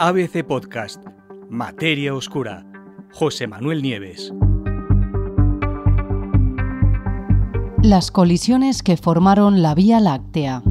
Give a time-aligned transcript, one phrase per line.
[0.00, 1.04] ABC Podcast,
[1.50, 2.64] Materia Oscura,
[3.12, 4.32] José Manuel Nieves.
[7.82, 10.62] Las colisiones que formaron la Vía Láctea.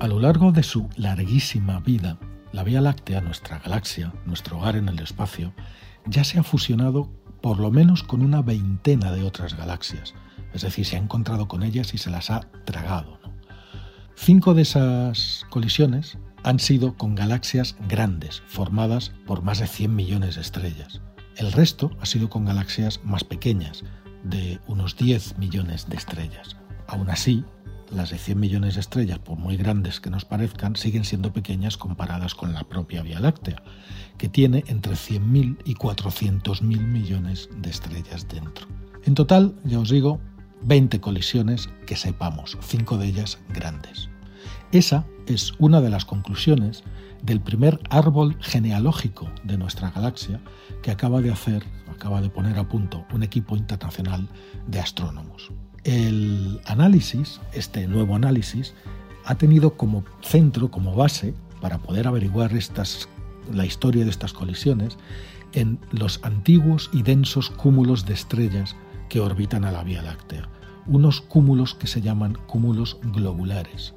[0.00, 2.18] A lo largo de su larguísima vida,
[2.50, 5.52] la Vía Láctea, nuestra galaxia, nuestro hogar en el espacio,
[6.06, 7.08] ya se ha fusionado
[7.40, 10.12] por lo menos con una veintena de otras galaxias,
[10.52, 13.17] es decir, se ha encontrado con ellas y se las ha tragado.
[14.20, 20.34] Cinco de esas colisiones han sido con galaxias grandes, formadas por más de 100 millones
[20.34, 21.00] de estrellas.
[21.36, 23.84] El resto ha sido con galaxias más pequeñas,
[24.24, 26.56] de unos 10 millones de estrellas.
[26.88, 27.44] Aún así,
[27.90, 31.76] las de 100 millones de estrellas, por muy grandes que nos parezcan, siguen siendo pequeñas
[31.78, 33.62] comparadas con la propia Vía Láctea,
[34.18, 38.66] que tiene entre 100.000 y 400.000 millones de estrellas dentro.
[39.04, 40.20] En total, ya os digo,
[40.62, 44.08] 20 colisiones que sepamos, 5 de ellas grandes.
[44.72, 46.84] Esa es una de las conclusiones
[47.22, 50.40] del primer árbol genealógico de nuestra galaxia
[50.82, 54.28] que acaba de hacer, acaba de poner a punto un equipo internacional
[54.66, 55.50] de astrónomos.
[55.84, 58.74] El análisis, este nuevo análisis,
[59.24, 63.08] ha tenido como centro, como base, para poder averiguar estas,
[63.52, 64.96] la historia de estas colisiones,
[65.52, 68.76] en los antiguos y densos cúmulos de estrellas
[69.08, 70.48] que orbitan a la Vía Láctea,
[70.88, 73.94] unos cúmulos que se llaman cúmulos globulares.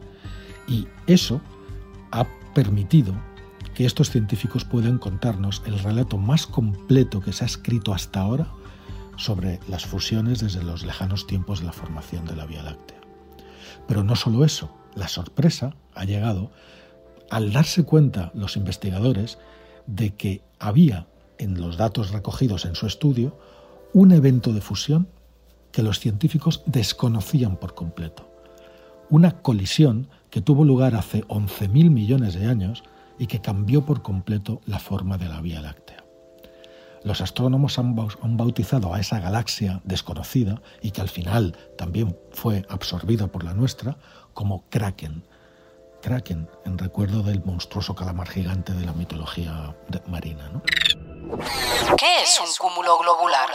[0.68, 1.42] Y eso
[2.12, 3.14] ha permitido
[3.74, 8.52] que estos científicos puedan contarnos el relato más completo que se ha escrito hasta ahora
[9.18, 13.00] sobre las fusiones desde los lejanos tiempos de la formación de la Vía Láctea.
[13.88, 16.52] Pero no solo eso, la sorpresa ha llegado
[17.30, 19.38] al darse cuenta los investigadores
[19.88, 23.38] de que había en los datos recogidos en su estudio
[23.94, 25.08] un evento de fusión
[25.72, 28.30] que los científicos desconocían por completo.
[29.10, 32.84] Una colisión que tuvo lugar hace 11.000 millones de años
[33.18, 36.04] y que cambió por completo la forma de la Vía Láctea.
[37.04, 37.96] Los astrónomos han
[38.38, 43.98] bautizado a esa galaxia desconocida y que al final también fue absorbida por la nuestra
[44.34, 45.24] como Kraken.
[46.02, 49.76] Kraken, en recuerdo del monstruoso calamar gigante de la mitología
[50.08, 50.50] marina.
[50.50, 50.62] ¿no?
[51.98, 53.50] ¿Qué es un cúmulo globular?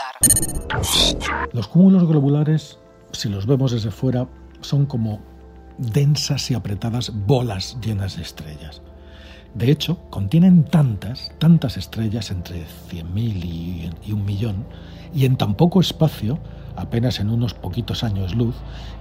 [1.53, 2.79] Los cúmulos globulares,
[3.11, 4.27] si los vemos desde fuera,
[4.61, 5.21] son como
[5.77, 8.81] densas y apretadas bolas llenas de estrellas.
[9.53, 14.65] De hecho, contienen tantas, tantas estrellas, entre 100.000 y, y un millón,
[15.13, 16.37] y en tan poco espacio,
[16.75, 18.55] apenas en unos poquitos años luz,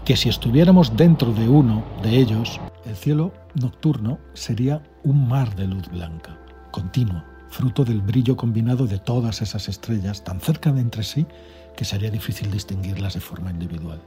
[0.04, 5.66] que si estuviéramos dentro de uno de ellos, el cielo nocturno sería un mar de
[5.66, 6.38] luz blanca,
[6.70, 7.24] continua,
[7.56, 11.24] fruto del brillo combinado de todas esas estrellas tan cerca de entre sí
[11.74, 13.98] que sería difícil distinguirlas de forma individual.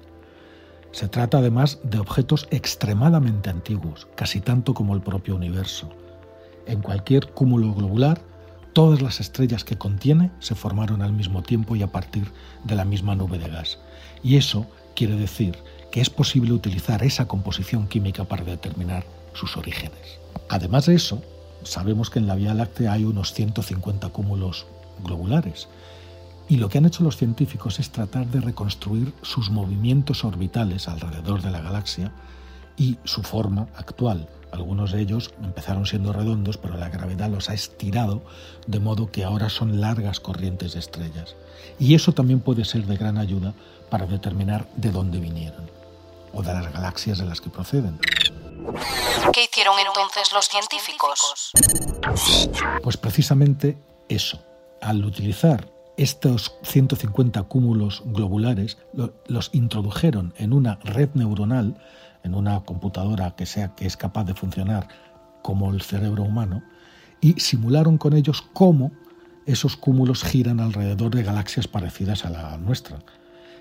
[0.91, 5.89] Se trata además de objetos extremadamente antiguos, casi tanto como el propio universo.
[6.67, 8.21] En cualquier cúmulo globular,
[8.73, 12.31] todas las estrellas que contiene se formaron al mismo tiempo y a partir
[12.65, 13.79] de la misma nube de gas.
[14.21, 15.57] Y eso quiere decir
[15.91, 20.19] que es posible utilizar esa composición química para determinar sus orígenes.
[20.49, 21.23] Además de eso,
[21.63, 24.65] sabemos que en la Vía Láctea hay unos 150 cúmulos
[25.03, 25.67] globulares.
[26.47, 31.41] Y lo que han hecho los científicos es tratar de reconstruir sus movimientos orbitales alrededor
[31.41, 32.11] de la galaxia
[32.75, 34.27] y su forma actual.
[34.51, 38.23] Algunos de ellos empezaron siendo redondos, pero la gravedad los ha estirado
[38.65, 41.35] de modo que ahora son largas corrientes de estrellas.
[41.77, 43.53] Y eso también puede ser de gran ayuda
[43.91, 45.69] para determinar de dónde vinieron
[46.33, 47.99] o de las galaxias de las que proceden.
[49.33, 51.51] ¿Qué hicieron entonces los científicos?
[52.81, 53.77] Pues precisamente
[54.07, 54.39] eso.
[54.81, 58.77] Al utilizar estos 150 cúmulos globulares,
[59.27, 61.81] los introdujeron en una red neuronal,
[62.23, 64.87] en una computadora que, sea, que es capaz de funcionar
[65.41, 66.63] como el cerebro humano,
[67.21, 68.91] y simularon con ellos cómo
[69.45, 72.99] esos cúmulos giran alrededor de galaxias parecidas a la nuestra.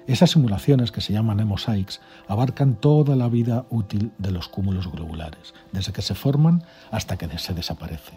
[0.09, 5.53] Esas simulaciones, que se llaman mosaics, abarcan toda la vida útil de los cúmulos globulares,
[5.71, 8.15] desde que se forman hasta que se desaparece.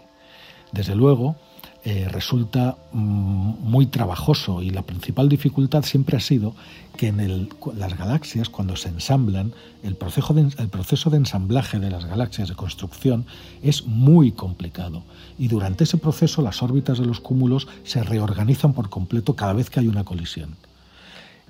[0.72, 1.36] Desde luego,
[1.84, 6.54] eh, resulta mm, muy trabajoso y la principal dificultad siempre ha sido
[6.96, 9.52] que en las galaxias, cuando se ensamblan,
[9.82, 13.26] el proceso, de, el proceso de ensamblaje de las galaxias de construcción
[13.62, 15.02] es muy complicado
[15.38, 19.68] y durante ese proceso las órbitas de los cúmulos se reorganizan por completo cada vez
[19.68, 20.56] que hay una colisión.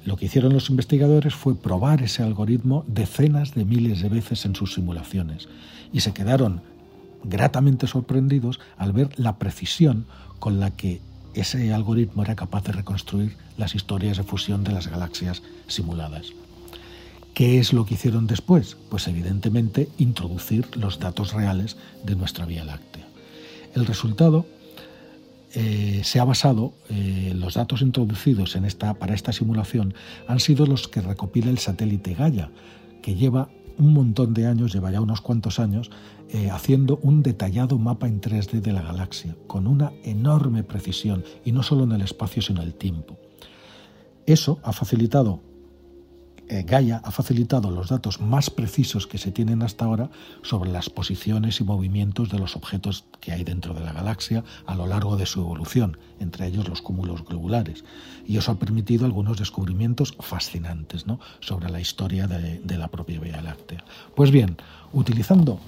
[0.04, 4.56] Lo que hicieron los investigadores fue probar ese algoritmo decenas de miles de veces en
[4.56, 5.48] sus simulaciones
[5.92, 6.60] y se quedaron
[7.24, 10.06] gratamente sorprendidos al ver la precisión
[10.40, 11.00] con la que
[11.34, 16.32] ese algoritmo era capaz de reconstruir las historias de fusión de las galaxias simuladas.
[17.32, 18.76] ¿Qué es lo que hicieron después?
[18.90, 23.06] Pues evidentemente introducir los datos reales de nuestra Vía Láctea.
[23.74, 24.46] El resultado
[25.54, 29.94] eh, se ha basado, eh, los datos introducidos en esta, para esta simulación
[30.26, 32.50] han sido los que recopila el satélite Gaia,
[33.02, 35.90] que lleva un montón de años, lleva ya unos cuantos años,
[36.30, 41.52] eh, haciendo un detallado mapa en 3D de la galaxia, con una enorme precisión, y
[41.52, 43.18] no solo en el espacio, sino en el tiempo.
[44.24, 45.40] Eso ha facilitado
[46.60, 50.10] Gaia ha facilitado los datos más precisos que se tienen hasta ahora
[50.42, 54.74] sobre las posiciones y movimientos de los objetos que hay dentro de la galaxia a
[54.74, 57.84] lo largo de su evolución, entre ellos los cúmulos globulares.
[58.26, 61.06] Y eso ha permitido algunos descubrimientos fascinantes
[61.40, 63.82] sobre la historia de, de la propia Vía Láctea.
[64.14, 64.58] Pues bien,
[64.92, 65.58] utilizando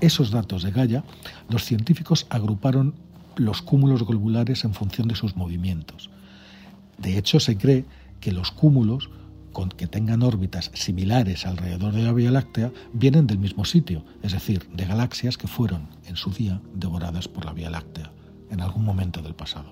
[0.00, 1.04] esos datos de Gaia,
[1.50, 2.94] los científicos agruparon
[3.36, 6.08] los cúmulos globulares en función de sus movimientos.
[6.96, 7.84] De hecho, se cree
[8.20, 9.10] que los cúmulos
[9.52, 14.32] con que tengan órbitas similares alrededor de la Vía Láctea vienen del mismo sitio, es
[14.32, 18.12] decir, de galaxias que fueron en su día devoradas por la Vía Láctea
[18.50, 19.70] en algún momento del pasado.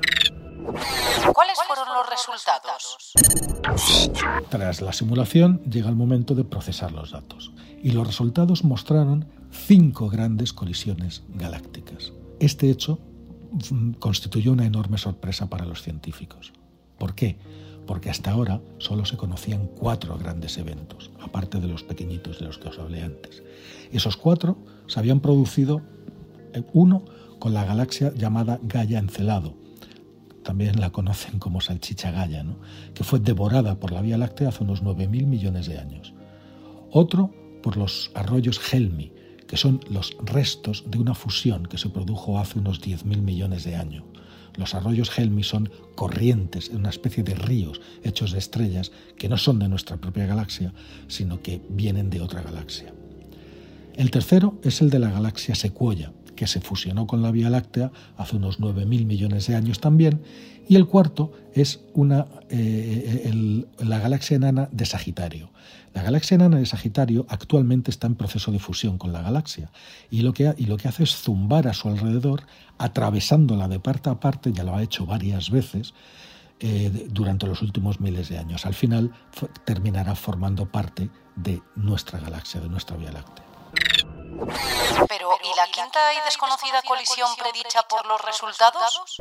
[1.32, 3.12] ¿Cuáles fueron los resultados?
[4.48, 7.52] Tras la simulación llega el momento de procesar los datos
[7.82, 12.12] y los resultados mostraron cinco grandes colisiones galácticas.
[12.40, 12.98] Este hecho
[13.70, 16.52] mm, constituyó una enorme sorpresa para los científicos.
[16.98, 17.38] ¿Por qué?
[17.88, 22.58] Porque hasta ahora solo se conocían cuatro grandes eventos, aparte de los pequeñitos de los
[22.58, 23.43] que os hablé antes.
[23.90, 25.81] Esos cuatro se habían producido,
[26.52, 27.06] eh, uno
[27.38, 29.55] con la galaxia llamada Gaia Encelado,
[30.44, 32.44] también la conocen como salchicha Gaia,
[32.93, 36.12] que fue devorada por la Vía Láctea hace unos 9.000 millones de años.
[36.90, 37.32] Otro
[37.62, 39.12] por los arroyos Helmi,
[39.46, 43.76] que son los restos de una fusión que se produjo hace unos 10.000 millones de
[43.76, 44.05] años.
[44.58, 49.60] Los arroyos Helmi son corrientes, una especie de ríos hechos de estrellas que no son
[49.60, 50.75] de nuestra propia galaxia,
[51.06, 52.93] sino que vienen de otra galaxia.
[53.94, 57.90] El tercero es el de la galaxia Sequoia, que se fusionó con la Vía Láctea
[58.17, 60.23] hace unos 9.000 millones de años también,
[60.69, 65.50] y el cuarto es una, eh, la galaxia enana de Sagitario.
[65.94, 69.73] La galaxia enana de Sagitario actualmente está en proceso de fusión con la galaxia
[70.12, 72.43] y lo que, y lo que hace es zumbar a su alrededor,
[72.79, 75.93] atravesándola de parte a parte, ya lo ha hecho varias veces,
[76.61, 78.64] eh, durante los últimos miles de años.
[78.64, 79.11] Al final
[79.64, 83.47] terminará formando parte de nuestra galaxia, de nuestra Vía Láctea.
[85.08, 89.17] Pero, ¿y la quinta y desconocida colisión predicha por los resultados?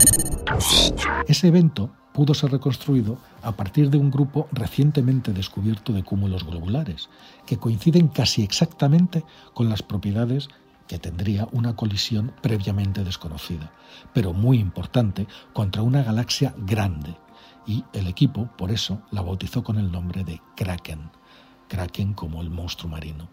[1.27, 7.09] Ese evento pudo ser reconstruido a partir de un grupo recientemente descubierto de cúmulos globulares,
[7.45, 9.23] que coinciden casi exactamente
[9.53, 10.49] con las propiedades
[10.87, 13.71] que tendría una colisión previamente desconocida,
[14.13, 17.15] pero muy importante, contra una galaxia grande.
[17.65, 21.11] Y el equipo, por eso, la bautizó con el nombre de Kraken,
[21.67, 23.29] Kraken como el monstruo marino.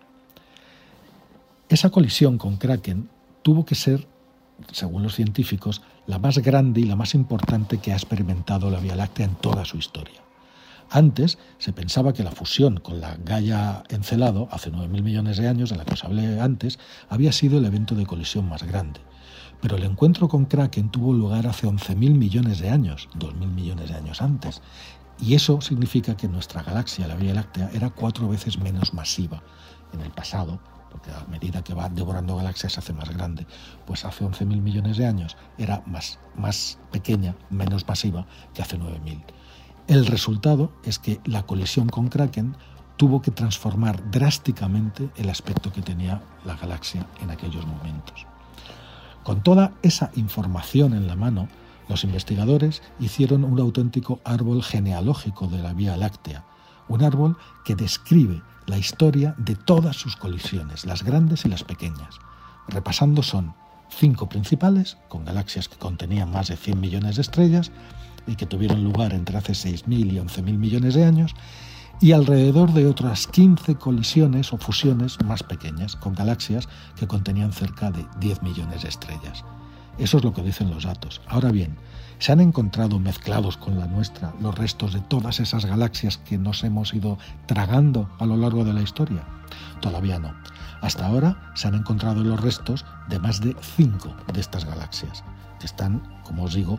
[1.70, 3.08] Esa colisión con Kraken
[3.42, 4.06] tuvo que ser,
[4.70, 8.94] según los científicos, la más grande y la más importante que ha experimentado la Vía
[8.94, 10.20] Láctea en toda su historia.
[10.90, 15.70] Antes se pensaba que la fusión con la Gaia Encelado, hace 9.000 millones de años,
[15.70, 16.78] de la que os hablé antes,
[17.08, 19.00] había sido el evento de colisión más grande.
[19.62, 23.96] Pero el encuentro con Kraken tuvo lugar hace 11.000 millones de años, 2.000 millones de
[23.96, 24.60] años antes.
[25.18, 29.42] Y eso significa que nuestra galaxia, la Vía Láctea, era cuatro veces menos masiva
[29.94, 30.60] en el pasado
[30.94, 33.48] porque a medida que va devorando galaxias se hace más grande.
[33.84, 39.24] Pues hace 11.000 millones de años era más, más pequeña, menos masiva que hace 9.000.
[39.88, 42.56] El resultado es que la colisión con Kraken
[42.96, 48.24] tuvo que transformar drásticamente el aspecto que tenía la galaxia en aquellos momentos.
[49.24, 51.48] Con toda esa información en la mano,
[51.88, 56.44] los investigadores hicieron un auténtico árbol genealógico de la Vía Láctea,
[56.86, 62.18] un árbol que describe la historia de todas sus colisiones, las grandes y las pequeñas.
[62.68, 63.54] Repasando son
[63.90, 67.70] cinco principales, con galaxias que contenían más de 100 millones de estrellas
[68.26, 71.34] y que tuvieron lugar entre hace 6.000 y 11.000 millones de años,
[72.00, 77.90] y alrededor de otras 15 colisiones o fusiones más pequeñas, con galaxias que contenían cerca
[77.90, 79.44] de 10 millones de estrellas.
[79.98, 81.20] Eso es lo que dicen los datos.
[81.28, 81.76] Ahora bien,
[82.24, 86.64] ¿Se han encontrado mezclados con la nuestra los restos de todas esas galaxias que nos
[86.64, 89.26] hemos ido tragando a lo largo de la historia?
[89.82, 90.34] Todavía no.
[90.80, 95.22] Hasta ahora se han encontrado los restos de más de cinco de estas galaxias,
[95.60, 96.78] que están, como os digo,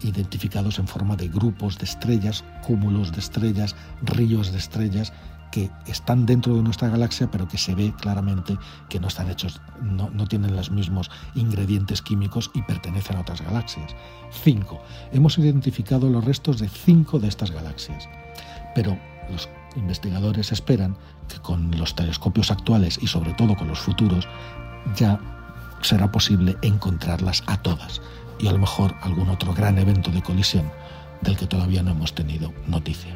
[0.00, 5.12] identificados en forma de grupos de estrellas, cúmulos de estrellas, ríos de estrellas
[5.50, 9.60] que están dentro de nuestra galaxia, pero que se ve claramente que no están hechos,
[9.80, 13.94] no, tienen los mismos ingredientes químicos y pertenecen a otras galaxias.
[14.30, 14.82] Cinco.
[15.12, 18.08] Hemos identificado los restos de cinco de estas galaxias,
[18.74, 18.98] pero
[19.30, 20.96] los investigadores esperan
[21.28, 24.28] que con los telescopios actuales y sobre todo con los futuros
[24.94, 25.20] ya
[25.82, 28.00] será posible encontrarlas a todas
[28.38, 30.70] y a lo mejor algún otro gran evento de colisión
[31.20, 33.14] del que todavía no hemos tenido noticia.